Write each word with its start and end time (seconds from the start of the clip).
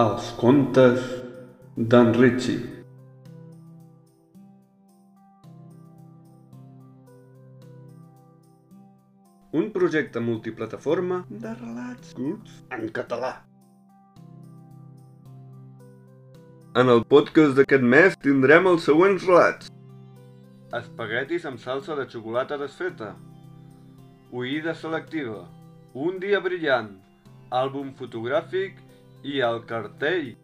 Els 0.00 0.26
contes 0.36 1.04
d'en 1.92 2.10
Richie. 2.12 2.58
Un 9.56 9.70
projecte 9.72 10.20
multiplataforma 10.20 11.22
de 11.30 11.54
relats 11.62 12.12
curts 12.18 12.60
en 12.76 12.84
català. 13.00 13.32
En 16.76 16.92
el 16.92 17.00
podcast 17.16 17.56
d'aquest 17.56 17.90
mes 17.96 18.20
tindrem 18.28 18.68
els 18.68 18.84
següents 18.92 19.24
relats. 19.24 19.72
Espaguetis 20.76 21.48
amb 21.48 21.62
salsa 21.64 21.96
de 21.96 22.04
xocolata 22.04 22.60
desfeta. 22.60 23.14
Oïda 24.28 24.76
selectiva. 24.76 25.46
Un 25.94 26.20
dia 26.20 26.44
brillant. 26.44 26.98
Àlbum 27.48 27.94
fotogràfic 27.96 28.82
i 29.24 29.40
el 29.40 29.62
cartell. 29.70 30.34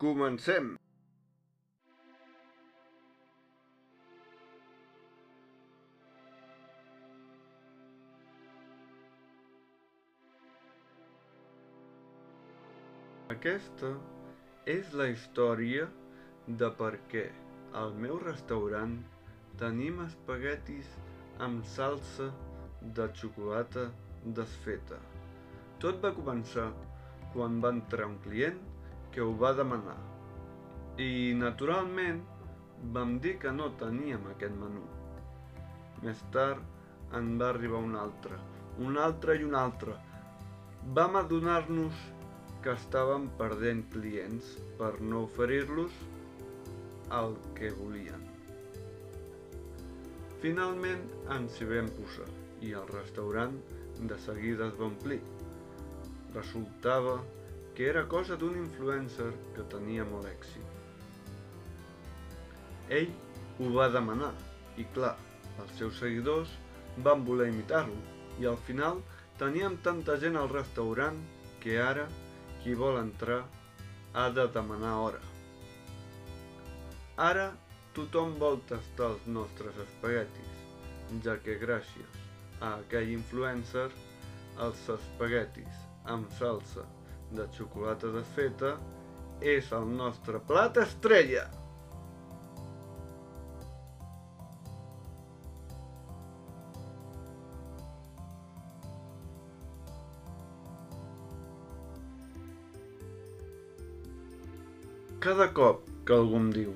Comencem! 0.00 0.76
Aquesta 13.30 13.90
és 14.72 14.88
la 15.00 15.10
història 15.12 15.84
de 16.62 16.72
per 16.80 16.90
què 17.12 17.26
al 17.82 17.94
meu 18.06 18.18
restaurant 18.24 18.96
tenim 19.60 20.00
espaguetis 20.06 20.90
amb 21.46 21.64
salsa 21.64 22.28
de 22.96 23.06
xocolata 23.16 23.86
desfeta. 24.38 24.98
Tot 25.80 26.00
va 26.04 26.12
començar 26.16 26.68
quan 27.32 27.60
va 27.64 27.72
entrar 27.76 28.08
un 28.10 28.18
client 28.24 28.58
que 29.14 29.24
ho 29.24 29.32
va 29.42 29.52
demanar. 29.56 29.96
I, 31.00 31.32
naturalment, 31.40 32.20
vam 32.96 33.16
dir 33.24 33.36
que 33.42 33.52
no 33.56 33.70
teníem 33.80 34.26
aquest 34.32 34.56
menú. 34.60 34.84
Més 36.04 36.20
tard 36.34 37.16
en 37.16 37.34
va 37.40 37.50
arribar 37.54 37.82
un 37.84 37.96
altre, 38.02 38.38
un 38.86 38.98
altre 39.08 39.36
i 39.40 39.44
un 39.48 39.56
altre. 39.58 39.96
Vam 40.96 41.16
adonar-nos 41.20 42.08
que 42.64 42.74
estàvem 42.76 43.28
perdent 43.40 43.86
clients 43.94 44.56
per 44.80 44.94
no 45.00 45.24
oferir-los 45.28 46.02
el 47.20 47.38
que 47.56 47.72
volien. 47.80 48.29
Finalment 50.40 51.02
ens 51.34 51.58
hi 51.60 51.66
vam 51.68 51.88
posar 51.98 52.28
i 52.64 52.70
el 52.76 52.86
restaurant 52.94 53.58
de 54.08 54.16
seguida 54.24 54.70
es 54.70 54.78
va 54.78 54.86
omplir. 54.86 55.20
Resultava 56.32 57.18
que 57.76 57.88
era 57.90 58.06
cosa 58.14 58.38
d'un 58.40 58.56
influencer 58.62 59.28
que 59.56 59.66
tenia 59.74 60.06
molt 60.08 60.30
èxit. 60.30 60.64
Ell 63.00 63.12
ho 63.60 63.68
va 63.76 63.90
demanar 63.92 64.32
i 64.80 64.88
clar, 64.96 65.14
els 65.60 65.76
seus 65.78 66.00
seguidors 66.00 66.56
van 67.04 67.24
voler 67.28 67.50
imitar-lo 67.52 68.00
i 68.40 68.48
al 68.48 68.56
final 68.64 69.04
teníem 69.40 69.76
tanta 69.84 70.16
gent 70.24 70.40
al 70.40 70.48
restaurant 70.56 71.20
que 71.60 71.76
ara 71.84 72.08
qui 72.62 72.72
vol 72.74 72.96
entrar 73.00 73.42
ha 74.16 74.30
de 74.36 74.48
demanar 74.56 74.96
hora. 75.04 75.20
Ara 77.30 77.50
tothom 77.96 78.36
vol 78.38 78.60
tastar 78.70 79.10
els 79.14 79.26
nostres 79.26 79.76
espaguetis, 79.84 80.56
ja 81.24 81.36
que 81.44 81.58
gràcies 81.58 82.18
a 82.60 82.76
aquell 82.78 83.10
influencer 83.16 83.88
els 84.64 84.82
espaguetis 84.94 85.80
amb 86.14 86.30
salsa 86.38 86.84
de 87.34 87.46
xocolata 87.56 88.10
desfeta 88.14 88.74
és 89.40 89.72
el 89.72 89.88
nostre 89.96 90.42
plat 90.50 90.76
estrella. 90.82 91.46
Cada 105.20 105.50
cop 105.52 105.84
que 106.08 106.16
algú 106.16 106.38
em 106.40 106.48
diu 106.54 106.70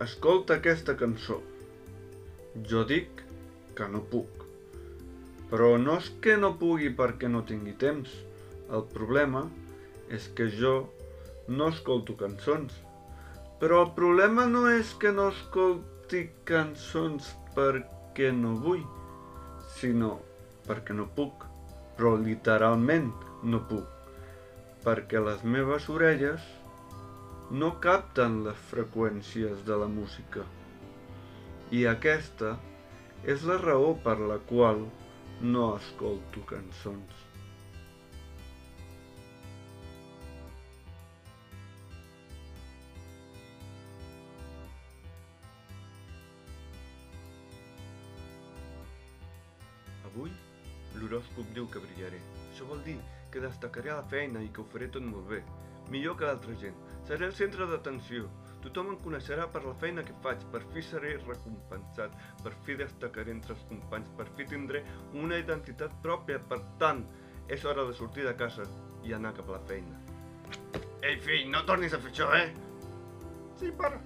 escolta 0.00 0.54
aquesta 0.56 0.94
cançó, 0.96 1.42
jo 2.68 2.84
dic 2.88 3.20
que 3.76 3.88
no 3.92 4.00
puc. 4.12 4.46
Però 5.50 5.74
no 5.82 5.96
és 6.00 6.06
que 6.24 6.36
no 6.40 6.54
pugui 6.60 6.88
perquè 6.96 7.28
no 7.28 7.42
tingui 7.44 7.74
temps. 7.82 8.12
El 8.72 8.86
problema 8.94 9.42
és 10.08 10.28
que 10.36 10.46
jo 10.54 10.74
no 11.48 11.68
escolto 11.74 12.16
cançons. 12.16 12.72
Però 13.60 13.82
el 13.84 13.90
problema 13.98 14.46
no 14.48 14.64
és 14.70 14.94
que 15.02 15.12
no 15.12 15.28
escolti 15.34 16.22
cançons 16.48 17.32
perquè 17.56 18.30
no 18.32 18.54
vull, 18.62 18.86
sinó 19.76 20.14
perquè 20.68 20.96
no 20.96 21.10
puc. 21.18 21.44
Però 21.98 22.14
literalment 22.16 23.10
no 23.44 23.60
puc. 23.68 23.84
Perquè 24.86 25.20
les 25.20 25.44
meves 25.44 25.90
orelles 25.92 26.46
no 27.50 27.72
capten 27.82 28.44
les 28.44 28.58
freqüències 28.70 29.64
de 29.66 29.76
la 29.82 29.86
música. 29.90 30.44
I 31.74 31.82
aquesta 31.90 32.52
és 33.26 33.42
la 33.48 33.56
raó 33.58 33.88
per 34.04 34.14
la 34.22 34.36
qual 34.50 34.84
no 35.42 35.64
escolto 35.78 36.44
cançons. 36.46 37.24
Avui 50.06 50.30
l'horòscop 51.00 51.50
diu 51.58 51.66
que 51.66 51.82
brillaré. 51.82 52.22
Això 52.52 52.70
vol 52.70 52.86
dir 52.86 53.00
que 53.34 53.42
destacaré 53.42 53.90
la 53.90 54.06
feina 54.14 54.42
i 54.46 54.52
que 54.54 54.62
ho 54.62 54.68
faré 54.70 54.86
tot 54.94 55.02
molt 55.06 55.26
bé, 55.34 55.42
millor 55.90 56.16
que 56.16 56.28
l'altra 56.28 56.54
gent. 56.60 56.76
Seré 57.08 57.26
el 57.26 57.34
centre 57.36 57.66
d'atenció. 57.70 58.28
Tothom 58.60 58.90
em 58.92 58.98
coneixerà 59.00 59.46
per 59.52 59.62
la 59.64 59.72
feina 59.80 60.04
que 60.04 60.14
faig, 60.24 60.42
per 60.52 60.60
fi 60.74 60.82
seré 60.84 61.14
recompensat, 61.22 62.16
per 62.44 62.52
fi 62.66 62.76
destacaré 62.76 63.32
entre 63.32 63.56
els 63.56 63.64
companys, 63.70 64.10
per 64.18 64.28
fi 64.36 64.44
tindré 64.50 64.82
una 65.16 65.38
identitat 65.40 65.94
pròpia, 66.04 66.42
per 66.50 66.60
tant, 66.82 67.06
és 67.48 67.64
hora 67.64 67.86
de 67.88 67.96
sortir 67.96 68.26
de 68.28 68.36
casa 68.36 68.68
i 69.06 69.16
anar 69.16 69.32
cap 69.38 69.48
a 69.48 69.56
la 69.56 69.62
feina. 69.70 69.96
Ei, 71.00 71.16
fill, 71.24 71.48
no 71.48 71.64
tornis 71.64 71.96
a 71.96 72.02
fer 72.04 72.12
això, 72.12 72.28
eh? 72.36 72.50
Sí, 73.60 73.72
pare. 73.80 73.96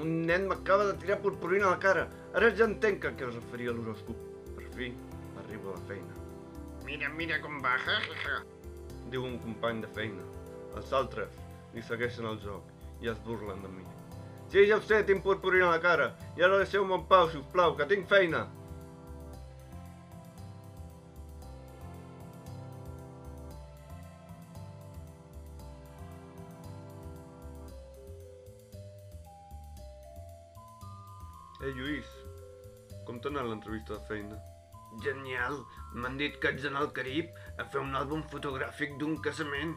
Un 0.00 0.20
nen 0.26 0.48
m'acaba 0.48 0.86
de 0.88 0.96
tirar 1.02 1.20
purpurina 1.20 1.68
a 1.68 1.76
la 1.76 1.82
cara. 1.82 2.08
Ara 2.38 2.50
ja 2.56 2.64
entenc 2.70 3.04
a 3.04 3.12
què 3.18 3.28
es 3.28 3.36
referia 3.36 3.76
l'horòscop. 3.76 4.26
Per 4.56 4.66
fi, 4.76 4.90
arribo 5.44 5.74
a 5.74 5.76
la 5.76 5.86
feina. 5.92 6.20
Mira, 6.86 7.12
mira 7.20 7.40
com 7.44 7.60
va, 7.64 7.76
ja, 7.84 8.00
ja, 8.08 8.20
ja. 8.24 8.42
Diu 9.12 9.26
un 9.26 9.36
company 9.44 9.82
de 9.84 9.90
feina. 9.96 10.24
Els 10.76 10.92
altres 11.00 11.40
li 11.74 11.82
segueixen 11.86 12.28
el 12.30 12.38
joc 12.44 13.02
i 13.02 13.10
es 13.10 13.18
burlen 13.26 13.62
de 13.64 13.72
mi. 13.72 13.84
Sí, 14.50 14.64
ja 14.66 14.78
ho 14.78 14.82
sé, 14.82 15.02
tinc 15.06 15.22
purpurina 15.26 15.68
a 15.68 15.74
la 15.76 15.82
cara. 15.82 16.08
I 16.38 16.42
ara 16.46 16.58
deixeu-me 16.62 16.96
en 16.96 17.04
pau, 17.10 17.28
si 17.30 17.38
us 17.38 17.52
plau, 17.52 17.76
que 17.78 17.86
tinc 17.90 18.08
feina. 18.10 18.46
Ei, 31.60 31.74
Lluís, 31.76 32.10
com 33.06 33.18
t'ha 33.20 33.30
anat 33.30 33.46
l'entrevista 33.46 33.98
de 33.98 34.04
feina? 34.08 34.40
Genial! 35.04 35.60
M'han 35.94 36.16
dit 36.18 36.38
que 36.40 36.48
haig 36.50 36.58
d'anar 36.64 36.80
al 36.82 36.92
Carib 36.96 37.36
a 37.60 37.66
fer 37.72 37.82
un 37.84 37.94
àlbum 37.98 38.24
fotogràfic 38.32 38.96
d'un 38.98 39.18
casament. 39.26 39.76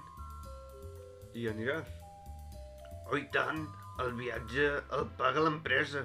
I 1.33 1.47
aniràs? 1.49 1.87
Oh, 3.09 3.17
i 3.17 3.25
tant! 3.33 3.65
El 4.01 4.11
viatge 4.17 4.65
el 4.97 5.03
paga 5.19 5.41
l'empresa. 5.45 6.01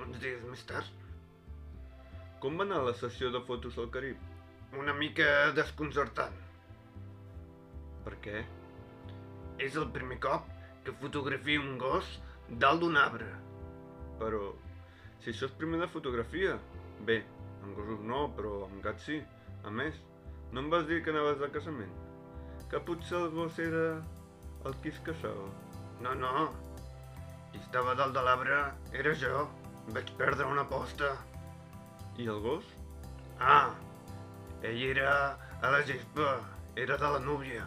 Uns 0.00 0.20
dies 0.22 0.44
més 0.48 0.62
tard. 0.68 0.88
Com 2.40 2.60
va 2.60 2.64
anar 2.68 2.80
la 2.86 2.94
sessió 2.96 3.28
de 3.34 3.42
fotos 3.44 3.76
al 3.82 3.90
Carib? 3.92 4.20
Una 4.80 4.94
mica 4.96 5.26
desconcertant. 5.56 6.36
Per 8.06 8.14
què? 8.24 8.44
És 9.64 9.76
el 9.80 9.88
primer 9.96 10.20
cop 10.24 10.48
que 10.86 10.96
fotografio 11.02 11.64
un 11.64 11.76
gos 11.82 12.12
dalt 12.64 12.84
d'un 12.84 12.96
arbre. 12.96 13.28
Però, 14.20 14.52
si 15.20 15.32
això 15.32 15.48
és 15.48 15.56
primer 15.60 15.82
de 15.82 15.90
fotografia, 15.92 16.56
bé, 17.08 17.22
amb 17.62 17.76
gossos 17.76 18.04
no, 18.12 18.26
però 18.36 18.62
amb 18.68 18.84
gats 18.84 19.08
sí. 19.10 19.18
A 19.68 19.72
més, 19.80 19.98
no 20.52 20.64
em 20.64 20.70
vas 20.72 20.86
dir 20.88 21.02
que 21.02 21.12
anaves 21.12 21.40
de 21.42 21.50
casament? 21.52 21.92
Que 22.70 22.80
potser 22.84 23.18
el 23.18 23.34
gos 23.34 23.58
era 23.64 23.84
el 24.66 24.74
qui 24.82 24.92
es 24.92 24.98
casava? 25.06 25.48
No, 26.02 26.14
no. 26.14 26.48
Qui 27.52 27.60
estava 27.62 27.94
dalt 27.98 28.14
de 28.16 28.22
l'arbre 28.26 28.60
era 29.02 29.14
jo. 29.22 29.46
Vaig 29.94 30.12
perdre 30.20 30.46
una 30.50 30.66
aposta. 30.66 31.14
I 32.18 32.28
el 32.28 32.40
gos? 32.44 32.66
Ah, 33.38 33.74
ell 34.66 34.80
era 34.90 35.10
a 35.62 35.70
la 35.70 35.82
gespa, 35.86 36.32
era 36.76 36.96
de 36.98 37.12
la 37.14 37.20
núvia. 37.22 37.66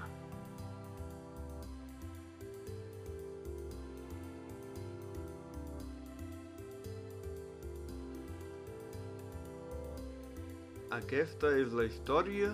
Aquesta 10.91 11.53
és 11.55 11.71
la 11.71 11.85
història 11.87 12.51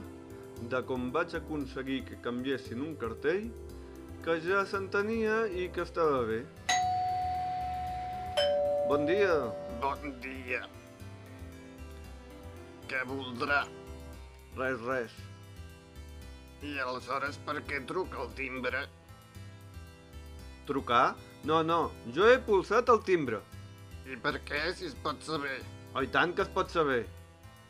de 0.72 0.82
com 0.90 1.10
vaig 1.14 1.34
aconseguir 1.40 2.04
que 2.06 2.20
canviessin 2.22 2.84
un 2.86 2.94
cartell 3.02 3.50
que 4.28 4.34
ja 4.44 4.66
s'entenia 4.68 5.36
i 5.56 5.70
que 5.72 5.86
estava 5.88 6.18
bé. 6.28 6.42
Bon 8.90 9.06
dia. 9.08 9.38
Bon 9.80 10.04
dia. 10.20 10.60
Què 12.92 13.06
voldrà? 13.08 13.62
Res, 14.58 14.84
res. 14.84 15.16
I 16.60 16.76
aleshores 16.84 17.40
per 17.48 17.62
què 17.72 17.80
truca 17.88 18.20
el 18.26 18.36
timbre? 18.36 18.84
Trucar? 20.68 21.16
No, 21.48 21.64
no, 21.64 21.82
jo 22.12 22.28
he 22.28 22.36
pulsat 22.52 22.92
el 22.92 23.00
timbre. 23.08 23.40
I 24.12 24.20
per 24.28 24.42
què, 24.44 24.66
si 24.76 24.92
es 24.92 25.02
pot 25.08 25.24
saber? 25.24 25.62
Oh, 25.94 26.04
tant 26.12 26.36
que 26.36 26.44
es 26.44 26.52
pot 26.52 26.68
saber. 26.76 27.06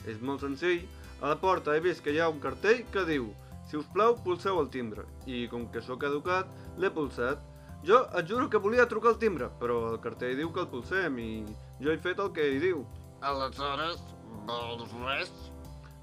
És 0.09 0.25
molt 0.25 0.41
senzill. 0.41 0.87
A 1.21 1.35
la 1.35 1.37
porta 1.37 1.77
he 1.77 1.85
vist 1.85 2.01
que 2.01 2.17
hi 2.17 2.23
ha 2.23 2.33
un 2.33 2.41
cartell 2.41 2.81
que 2.89 3.05
diu 3.05 3.35
si 3.67 3.77
us 3.77 3.87
plau, 3.93 4.15
pulseu 4.23 4.59
el 4.61 4.69
timbre. 4.71 5.03
I 5.27 5.47
com 5.51 5.67
que 5.71 5.83
sóc 5.83 6.05
educat, 6.07 6.49
l'he 6.79 6.91
pulsat. 6.93 7.43
Jo 7.87 8.01
et 8.17 8.29
juro 8.29 8.47
que 8.49 8.61
volia 8.63 8.87
trucar 8.89 9.13
al 9.13 9.19
timbre, 9.21 9.51
però 9.59 9.91
el 9.91 9.99
cartell 10.03 10.39
diu 10.39 10.49
que 10.53 10.63
el 10.63 10.69
pulsem 10.71 11.19
i 11.21 11.29
jo 11.83 11.91
he 11.91 11.99
fet 12.01 12.19
el 12.23 12.31
que 12.35 12.47
hi 12.53 12.57
diu. 12.63 12.81
Aleshores, 13.27 14.01
vols 14.47 14.95
res? 15.03 15.31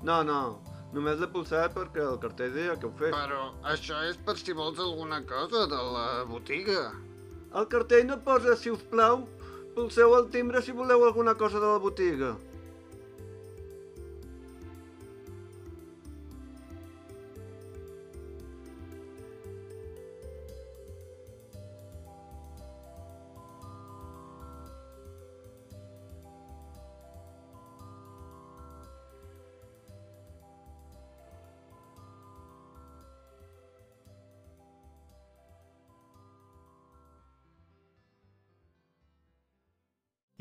No, 0.05 0.21
no, 0.27 0.61
només 0.95 1.19
l'he 1.19 1.29
pulsat 1.33 1.75
perquè 1.75 2.05
el 2.05 2.21
cartell 2.23 2.55
deia 2.55 2.77
que 2.79 2.89
ho 2.89 2.93
fes. 3.01 3.15
Però 3.17 3.51
això 3.73 4.05
és 4.09 4.21
per 4.21 4.37
si 4.39 4.55
vols 4.57 4.79
alguna 4.79 5.23
cosa 5.27 5.65
de 5.71 5.83
la 5.97 6.09
botiga. 6.29 6.93
El 7.55 7.69
cartell 7.71 8.07
no 8.07 8.19
posa, 8.27 8.57
si 8.59 8.71
us 8.71 8.83
plau, 8.91 9.25
pulseu 9.75 10.15
el 10.19 10.29
timbre 10.31 10.63
si 10.63 10.73
voleu 10.73 11.05
alguna 11.07 11.35
cosa 11.35 11.61
de 11.63 11.67
la 11.67 11.81
botiga. 11.83 12.35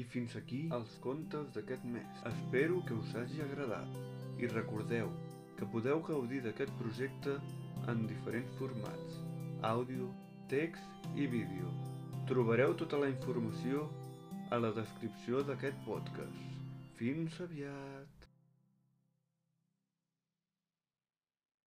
I 0.02 0.04
fins 0.10 0.34
aquí 0.40 0.60
els 0.76 0.94
contes 1.02 1.52
d'aquest 1.56 1.84
mes. 1.96 2.22
Espero 2.30 2.80
que 2.88 2.96
us 3.02 3.12
hagi 3.20 3.44
agradat. 3.46 4.00
I 4.42 4.50
recordeu 4.54 5.12
que 5.60 5.68
podeu 5.76 6.02
gaudir 6.08 6.40
d'aquest 6.46 6.74
projecte 6.80 7.36
en 7.94 8.02
diferents 8.10 8.56
formats. 8.62 9.20
Àudio, 9.70 10.10
text 10.56 11.06
i 11.14 11.28
vídeo. 11.36 11.70
Trobareu 12.32 12.74
tota 12.80 12.98
la 13.04 13.12
informació 13.14 13.86
a 14.50 14.60
la 14.66 14.74
descripció 14.80 15.46
d'aquest 15.46 15.78
podcast. 15.86 16.60
Fins 16.98 17.40
aviat! 17.46 18.13